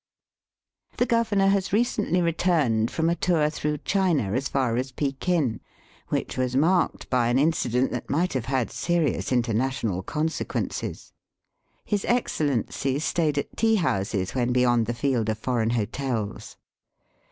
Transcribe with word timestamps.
The 0.97 1.05
governor 1.05 1.49
has 1.49 1.71
recently 1.71 2.23
returned 2.23 2.89
from 2.89 3.07
a 3.07 3.13
tour 3.13 3.51
through 3.51 3.77
China 3.85 4.31
as 4.33 4.47
far 4.47 4.75
as 4.77 4.91
Pekin, 4.91 5.59
which 6.07 6.37
was 6.39 6.55
marked 6.55 7.07
by 7.11 7.27
an 7.27 7.37
incident 7.37 7.91
that 7.91 8.09
might 8.09 8.33
have 8.33 8.45
had 8.45 8.71
serious 8.71 9.31
international 9.31 10.01
consequences. 10.01 11.13
His 11.85 12.03
Excellency 12.05 12.97
stayed 12.97 13.37
at 13.37 13.55
tea 13.55 13.75
houses 13.75 14.33
when 14.33 14.51
beyond 14.51 14.87
the 14.87 14.95
field 14.95 15.29
of 15.29 15.37
foreign 15.37 15.69
hotels. 15.69 16.57